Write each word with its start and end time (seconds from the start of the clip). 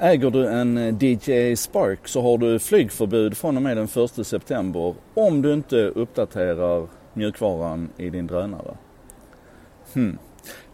Äger 0.00 0.30
du 0.30 0.48
en 0.48 0.78
eh, 0.78 0.94
DJI 0.94 1.56
Spark 1.56 2.08
så 2.08 2.22
har 2.22 2.38
du 2.38 2.58
flygförbud 2.58 3.36
från 3.36 3.56
och 3.56 3.62
med 3.62 3.76
den 3.76 3.88
1 4.18 4.26
september 4.26 4.94
om 5.14 5.42
du 5.42 5.52
inte 5.52 5.76
uppdaterar 5.76 6.86
mjukvaran 7.14 7.88
i 7.96 8.10
din 8.10 8.26
drönare. 8.26 8.76
Hmm. 9.92 10.18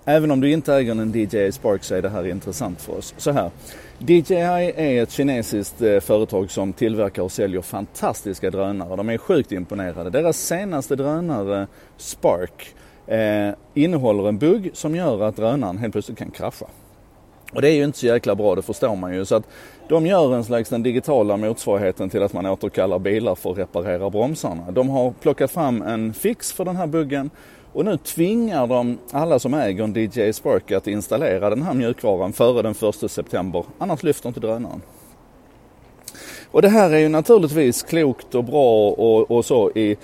Även 0.05 0.31
om 0.31 0.41
du 0.41 0.51
inte 0.51 0.75
äger 0.75 0.93
en 0.93 1.13
DJI 1.13 1.53
Spark 1.53 1.85
så 1.85 1.95
är 1.95 2.03
det 2.03 2.09
här 2.09 2.27
intressant 2.27 2.81
för 2.81 2.99
oss. 2.99 3.15
Så 3.17 3.31
här. 3.31 3.51
DJI 3.99 4.35
är 4.77 5.03
ett 5.03 5.11
kinesiskt 5.11 5.83
eh, 5.83 6.01
företag 6.01 6.51
som 6.51 6.73
tillverkar 6.73 7.23
och 7.23 7.33
säljer 7.33 7.61
fantastiska 7.61 8.51
drönare. 8.51 8.97
De 8.97 9.09
är 9.09 9.19
sjukt 9.19 9.53
imponerade. 9.53 10.11
Deras 10.11 10.39
senaste 10.39 10.97
drönare 10.97 11.67
Spark 11.97 12.75
eh, 13.07 13.51
innehåller 13.75 14.29
en 14.29 14.39
bugg 14.39 14.71
som 14.75 14.97
gör 14.97 15.23
att 15.23 15.37
drönaren 15.37 15.79
helt 15.79 15.93
plötsligt 15.93 16.19
kan 16.19 16.31
krascha. 16.31 16.67
Och 17.55 17.63
det 17.63 17.69
är 17.69 17.73
ju 17.73 17.85
inte 17.85 17.99
så 17.99 18.07
jäkla 18.07 18.35
bra, 18.35 18.55
det 18.55 18.63
förstår 18.63 18.97
man 18.97 19.15
ju. 19.15 19.25
Så 19.25 19.35
att 19.35 19.45
de 19.89 20.07
gör 20.07 20.35
en 20.35 20.45
slags 20.45 20.69
den 20.71 20.83
digitala 20.83 21.37
motsvarigheten 21.37 22.11
till 22.11 22.23
att 22.23 22.33
man 22.33 22.47
återkallar 22.47 22.99
bilar 22.99 23.35
för 23.35 23.51
att 23.51 23.59
reparera 23.59 24.11
bromsarna. 24.11 24.71
De 24.71 24.89
har 24.89 25.11
plockat 25.11 25.51
fram 25.51 25.83
en 25.83 26.15
fix 26.15 26.53
för 26.53 26.65
den 26.65 26.77
här 26.77 26.87
buggen 26.87 27.31
och 27.73 27.85
nu 27.85 27.97
tvingar 27.97 28.67
de 28.67 28.99
alla 29.11 29.39
som 29.39 29.55
äger 29.55 29.85
en 29.85 29.95
DJI 29.95 30.33
Spark 30.33 30.73
att 30.73 30.87
installera 30.87 31.51
den 31.51 31.63
här 31.63 31.75
mjukvaran 31.75 32.33
före 32.33 32.63
den 32.63 32.75
1 33.05 33.11
september. 33.11 33.65
Annars 33.79 34.03
lyfter 34.03 34.29
inte 34.29 34.41
drönaren. 34.41 34.83
Och 36.51 36.63
det 36.63 36.69
här 36.69 36.91
är 36.91 36.99
ju 36.99 37.09
naturligtvis 37.09 37.83
klokt 37.83 38.35
och 38.35 38.45
bra 38.45 38.91
och, 38.91 39.31
och 39.31 39.45
så 39.45 39.71
i 39.71 39.97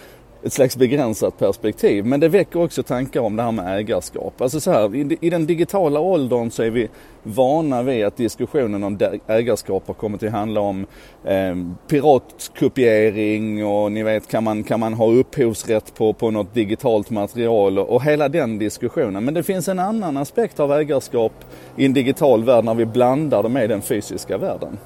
ett 0.42 0.52
slags 0.52 0.76
begränsat 0.76 1.38
perspektiv. 1.38 2.06
Men 2.06 2.20
det 2.20 2.28
väcker 2.28 2.62
också 2.62 2.82
tankar 2.82 3.20
om 3.20 3.36
det 3.36 3.42
här 3.42 3.52
med 3.52 3.78
ägarskap. 3.78 4.40
Alltså 4.40 4.60
så 4.60 4.70
här, 4.70 4.94
i, 4.96 5.18
i 5.20 5.30
den 5.30 5.46
digitala 5.46 6.00
åldern 6.00 6.50
så 6.50 6.62
är 6.62 6.70
vi 6.70 6.88
vana 7.22 7.82
vid 7.82 8.04
att 8.04 8.16
diskussionen 8.16 8.84
om 8.84 8.98
ägarskap 9.26 9.86
har 9.86 9.94
kommit 9.94 10.22
att 10.22 10.30
handla 10.30 10.60
om 10.60 10.86
eh, 11.24 11.56
piratkopiering 11.88 13.66
och 13.66 13.92
ni 13.92 14.02
vet 14.02 14.28
kan 14.28 14.44
man, 14.44 14.62
kan 14.62 14.80
man 14.80 14.94
ha 14.94 15.06
upphovsrätt 15.06 15.94
på, 15.94 16.12
på 16.12 16.30
något 16.30 16.54
digitalt 16.54 17.10
material 17.10 17.78
och, 17.78 17.88
och 17.88 18.04
hela 18.04 18.28
den 18.28 18.58
diskussionen. 18.58 19.24
Men 19.24 19.34
det 19.34 19.42
finns 19.42 19.68
en 19.68 19.78
annan 19.78 20.16
aspekt 20.16 20.60
av 20.60 20.72
ägarskap 20.72 21.32
i 21.76 21.84
en 21.84 21.92
digital 21.92 22.44
värld 22.44 22.64
när 22.64 22.74
vi 22.74 22.86
blandar 22.86 23.42
det 23.42 23.48
med 23.48 23.68
den 23.68 23.82
fysiska 23.82 24.38
världen. 24.38 24.78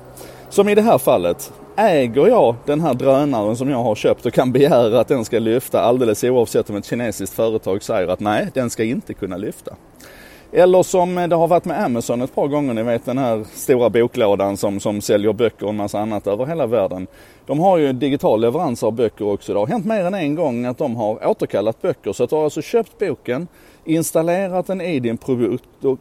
Som 0.48 0.68
i 0.68 0.74
det 0.74 0.82
här 0.82 0.98
fallet, 0.98 1.52
äger 1.76 2.26
jag 2.26 2.54
den 2.64 2.80
här 2.80 2.94
drönaren 2.94 3.56
som 3.56 3.70
jag 3.70 3.82
har 3.82 3.94
köpt 3.94 4.26
och 4.26 4.32
kan 4.32 4.52
begära 4.52 5.00
att 5.00 5.08
den 5.08 5.24
ska 5.24 5.38
lyfta 5.38 5.80
alldeles 5.80 6.24
oavsett 6.24 6.70
om 6.70 6.76
ett 6.76 6.84
kinesiskt 6.84 7.34
företag 7.36 7.82
säger 7.82 8.08
att 8.08 8.20
nej, 8.20 8.48
den 8.54 8.70
ska 8.70 8.84
inte 8.84 9.14
kunna 9.14 9.36
lyfta. 9.36 9.76
Eller 10.52 10.82
som 10.82 11.14
det 11.14 11.36
har 11.36 11.48
varit 11.48 11.64
med 11.64 11.84
Amazon 11.84 12.22
ett 12.22 12.34
par 12.34 12.46
gånger, 12.46 12.74
ni 12.74 12.82
vet 12.82 13.04
den 13.04 13.18
här 13.18 13.44
stora 13.54 13.90
boklådan 13.90 14.56
som, 14.56 14.80
som 14.80 15.00
säljer 15.00 15.32
böcker 15.32 15.64
och 15.64 15.70
en 15.70 15.76
massa 15.76 16.00
annat 16.00 16.26
över 16.26 16.46
hela 16.46 16.66
världen. 16.66 17.06
De 17.46 17.60
har 17.60 17.78
ju 17.78 17.92
digital 17.92 18.40
leverans 18.40 18.82
av 18.82 18.92
böcker 18.92 19.24
också. 19.24 19.52
Det 19.52 19.58
har 19.58 19.66
hänt 19.66 19.86
mer 19.86 20.04
än 20.04 20.14
en 20.14 20.34
gång 20.34 20.64
att 20.64 20.78
de 20.78 20.96
har 20.96 21.26
återkallat 21.26 21.82
böcker. 21.82 22.12
Så 22.12 22.24
att 22.24 22.30
du 22.30 22.36
har 22.36 22.44
alltså 22.44 22.62
köpt 22.62 22.98
boken, 22.98 23.48
installerat 23.84 24.66
den 24.66 24.80
i 24.80 25.00
din 25.00 25.16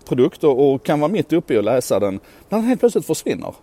produkt 0.06 0.44
och 0.44 0.84
kan 0.84 1.00
vara 1.00 1.12
mitt 1.12 1.34
uppe 1.34 1.54
i 1.54 1.58
att 1.58 1.66
läsa 1.66 2.00
den, 2.00 2.20
när 2.50 2.58
den 2.58 2.68
helt 2.68 2.80
plötsligt 2.80 3.06
försvinner. 3.06 3.54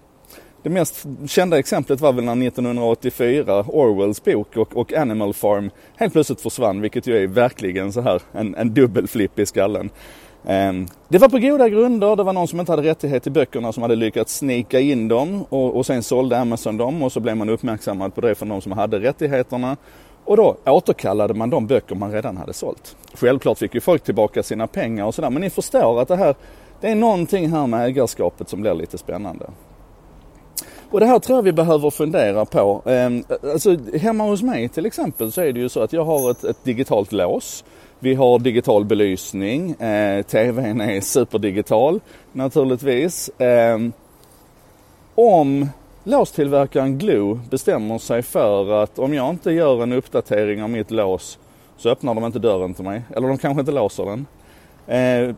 Det 0.63 0.71
mest 0.71 1.07
kända 1.27 1.59
exemplet 1.59 2.01
var 2.01 2.13
väl 2.13 2.25
när 2.25 2.47
1984 2.47 3.65
Orwells 3.69 4.25
bok 4.25 4.57
och, 4.57 4.77
och, 4.77 4.93
Animal 4.93 5.35
Farm 5.35 5.71
helt 5.97 6.13
plötsligt 6.13 6.41
försvann, 6.41 6.81
vilket 6.81 7.07
ju 7.07 7.17
är 7.17 7.27
verkligen 7.27 7.93
så 7.93 8.01
här 8.01 8.23
en, 8.33 8.55
en 8.55 8.75
dubbelflipp 8.75 9.39
i 9.39 9.47
skallen. 9.47 9.91
Um, 10.43 10.89
det 11.09 11.19
var 11.19 11.29
på 11.29 11.39
goda 11.39 11.69
grunder. 11.69 12.17
Det 12.17 12.23
var 12.23 12.33
någon 12.33 12.49
som 12.49 12.61
inte 12.61 12.73
hade 12.73 12.83
rättighet 12.83 13.23
till 13.23 13.33
böckerna 13.33 13.73
som 13.73 13.83
hade 13.83 13.97
lyckats 13.97 14.37
snika 14.37 14.81
in 14.81 15.09
dem 15.09 15.45
och, 15.49 15.77
och 15.77 15.87
sen 15.87 16.03
sålde 16.03 16.39
Amazon 16.39 16.77
dem 16.77 17.03
och 17.03 17.13
så 17.13 17.21
blev 17.21 17.37
man 17.37 17.49
uppmärksammad 17.49 18.15
på 18.15 18.21
det 18.21 18.35
från 18.35 18.49
de 18.49 18.61
som 18.61 18.73
hade 18.73 19.01
rättigheterna. 19.01 19.77
Och 20.25 20.37
då 20.37 20.57
återkallade 20.67 21.35
man 21.35 21.51
de 21.51 21.67
böcker 21.67 21.95
man 21.95 22.13
redan 22.13 22.37
hade 22.37 22.53
sålt. 22.53 22.97
Självklart 23.15 23.59
fick 23.59 23.75
ju 23.75 23.81
folk 23.81 24.05
tillbaka 24.05 24.43
sina 24.43 24.67
pengar 24.67 25.05
och 25.05 25.15
sådär 25.15 25.31
men 25.31 25.43
ni 25.43 25.51
förstår 25.51 26.01
att 26.01 26.09
det 26.09 26.17
här, 26.17 26.35
det 26.81 26.89
är 26.89 26.95
någonting 26.95 27.51
här 27.51 27.67
med 27.67 27.87
ägarskapet 27.87 28.49
som 28.49 28.61
blir 28.61 28.75
lite 28.75 28.99
spännande. 28.99 29.47
Och 30.91 31.01
det 31.01 31.07
här 31.07 31.19
tror 31.19 31.39
jag 31.39 31.43
vi 31.43 31.53
behöver 31.53 31.91
fundera 31.91 32.45
på. 32.45 32.83
Ehm, 32.87 33.25
alltså, 33.43 33.77
hemma 34.01 34.25
hos 34.25 34.43
mig 34.43 34.69
till 34.69 34.87
exempel 34.87 35.33
så 35.33 35.41
är 35.41 35.53
det 35.53 35.61
ju 35.61 35.69
så 35.69 35.81
att 35.81 35.93
jag 35.93 36.05
har 36.05 36.31
ett, 36.31 36.45
ett 36.45 36.65
digitalt 36.65 37.13
lås. 37.13 37.65
Vi 37.99 38.15
har 38.15 38.39
digital 38.39 38.85
belysning. 38.85 39.71
Eh, 39.71 40.23
TVn 40.23 40.81
är 40.81 41.01
superdigital 41.01 42.01
naturligtvis. 42.33 43.29
Eh, 43.29 43.79
om 45.15 45.69
låstillverkaren 46.05 46.99
Glue 46.99 47.41
bestämmer 47.51 47.99
sig 47.99 48.23
för 48.23 48.83
att 48.83 48.99
om 48.99 49.15
jag 49.15 49.31
inte 49.31 49.53
gör 49.53 49.83
en 49.83 49.93
uppdatering 49.93 50.63
av 50.63 50.71
mitt 50.71 50.91
lås 50.91 51.39
så 51.77 51.89
öppnar 51.89 52.15
de 52.15 52.25
inte 52.25 52.39
dörren 52.39 52.75
till 52.75 52.85
mig. 52.85 53.03
Eller 53.17 53.29
de 53.29 53.39
kanske 53.39 53.61
inte 53.61 53.73
låser 53.73 54.05
den. 54.05 54.27
Eh, 54.87 55.35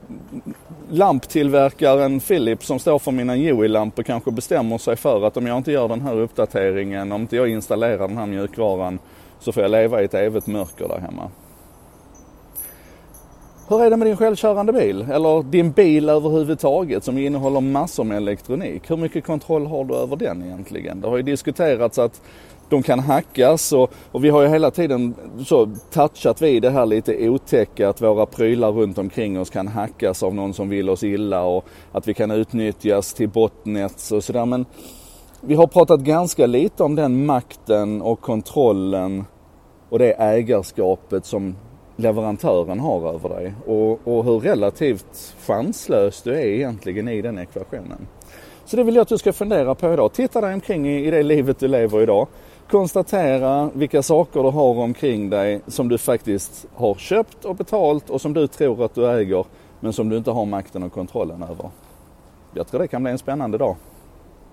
lamptillverkaren 0.90 2.20
Philips 2.20 2.66
som 2.66 2.78
står 2.78 2.98
för 2.98 3.12
mina 3.12 3.36
Joey-lampor 3.36 4.02
kanske 4.02 4.30
bestämmer 4.30 4.78
sig 4.78 4.96
för 4.96 5.26
att 5.26 5.36
om 5.36 5.46
jag 5.46 5.56
inte 5.56 5.72
gör 5.72 5.88
den 5.88 6.00
här 6.00 6.20
uppdateringen, 6.20 7.12
om 7.12 7.20
inte 7.20 7.36
jag 7.36 7.48
installerar 7.48 8.08
den 8.08 8.18
här 8.18 8.26
mjukvaran 8.26 8.98
så 9.40 9.52
får 9.52 9.62
jag 9.62 9.70
leva 9.70 10.02
i 10.02 10.04
ett 10.04 10.14
evigt 10.14 10.46
mörker 10.46 10.88
där 10.88 10.98
hemma. 10.98 11.30
Hur 13.72 13.82
är 13.82 13.90
det 13.90 13.96
med 13.96 14.06
din 14.06 14.16
självkörande 14.16 14.72
bil? 14.72 15.06
Eller 15.10 15.42
din 15.42 15.70
bil 15.70 16.08
överhuvudtaget 16.08 17.04
som 17.04 17.18
innehåller 17.18 17.60
massor 17.60 18.04
med 18.04 18.16
elektronik. 18.16 18.90
Hur 18.90 18.96
mycket 18.96 19.24
kontroll 19.24 19.66
har 19.66 19.84
du 19.84 19.94
över 19.94 20.16
den 20.16 20.42
egentligen? 20.42 21.00
Det 21.00 21.08
har 21.08 21.16
ju 21.16 21.22
diskuterats 21.22 21.98
att 21.98 22.22
de 22.68 22.82
kan 22.82 22.98
hackas 22.98 23.72
och, 23.72 23.92
och 24.12 24.24
vi 24.24 24.30
har 24.30 24.42
ju 24.42 24.48
hela 24.48 24.70
tiden 24.70 25.14
så 25.46 25.68
touchat 25.90 26.42
vid 26.42 26.62
det 26.62 26.70
här 26.70 26.86
lite 26.86 27.28
otäcka 27.28 27.88
att 27.88 28.02
våra 28.02 28.26
prylar 28.26 28.72
runt 28.72 28.98
omkring 28.98 29.40
oss 29.40 29.50
kan 29.50 29.68
hackas 29.68 30.22
av 30.22 30.34
någon 30.34 30.54
som 30.54 30.68
vill 30.68 30.90
oss 30.90 31.04
illa 31.04 31.44
och 31.44 31.64
att 31.92 32.08
vi 32.08 32.14
kan 32.14 32.30
utnyttjas 32.30 33.14
till 33.14 33.28
botnets 33.28 34.12
och 34.12 34.24
sådär. 34.24 34.46
Men 34.46 34.66
vi 35.40 35.54
har 35.54 35.66
pratat 35.66 36.00
ganska 36.00 36.46
lite 36.46 36.82
om 36.82 36.94
den 36.94 37.26
makten 37.26 38.02
och 38.02 38.20
kontrollen 38.20 39.24
och 39.88 39.98
det 39.98 40.12
ägarskapet 40.12 41.26
som 41.26 41.54
leverantören 41.96 42.80
har 42.80 43.14
över 43.14 43.28
dig 43.28 43.54
och, 43.66 44.00
och 44.04 44.24
hur 44.24 44.40
relativt 44.40 45.36
chanslös 45.46 46.22
du 46.22 46.34
är 46.34 46.46
egentligen 46.46 47.08
i 47.08 47.22
den 47.22 47.38
ekvationen. 47.38 48.06
Så 48.64 48.76
det 48.76 48.82
vill 48.82 48.94
jag 48.94 49.02
att 49.02 49.08
du 49.08 49.18
ska 49.18 49.32
fundera 49.32 49.74
på 49.74 49.92
idag. 49.92 50.12
Titta 50.12 50.40
dig 50.40 50.54
omkring 50.54 50.88
i, 50.88 51.06
i 51.06 51.10
det 51.10 51.22
livet 51.22 51.58
du 51.58 51.68
lever 51.68 52.00
idag. 52.02 52.26
Konstatera 52.70 53.70
vilka 53.74 54.02
saker 54.02 54.42
du 54.42 54.50
har 54.50 54.78
omkring 54.78 55.30
dig 55.30 55.60
som 55.66 55.88
du 55.88 55.98
faktiskt 55.98 56.66
har 56.74 56.94
köpt 56.94 57.44
och 57.44 57.56
betalt 57.56 58.10
och 58.10 58.20
som 58.20 58.32
du 58.32 58.46
tror 58.46 58.84
att 58.84 58.94
du 58.94 59.10
äger 59.10 59.44
men 59.80 59.92
som 59.92 60.08
du 60.08 60.16
inte 60.16 60.30
har 60.30 60.46
makten 60.46 60.82
och 60.82 60.92
kontrollen 60.92 61.42
över. 61.42 61.70
Jag 62.54 62.66
tror 62.66 62.80
det 62.80 62.88
kan 62.88 63.02
bli 63.02 63.12
en 63.12 63.18
spännande 63.18 63.58
dag. 63.58 63.76